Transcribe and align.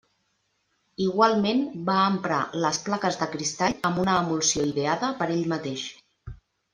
Igualment 1.03 1.59
va 1.89 1.97
emprar 2.13 2.39
les 2.63 2.79
plaques 2.87 3.19
de 3.19 3.27
cristall 3.35 3.75
amb 3.91 4.01
una 4.05 4.15
emulsió 4.23 4.65
ideada 4.71 5.11
per 5.21 5.29
ell 5.35 5.45
mateix. 5.53 5.85